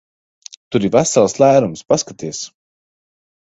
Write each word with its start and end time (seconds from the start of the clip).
Tur 0.75 0.87
ir 0.87 0.91
vesels 0.95 1.37
lērums. 1.43 1.85
Paskaties! 1.93 2.43